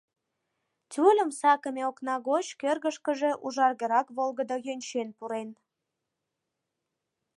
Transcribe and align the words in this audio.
Тюльым 0.91 1.29
сакыме 1.39 1.83
окна 1.89 2.15
гоч 2.29 2.47
кӧргышкыжӧ 2.61 3.31
ужаргырак 3.45 4.07
волгыдо 4.17 4.57
йончен 4.67 5.09
пурен. 5.17 5.49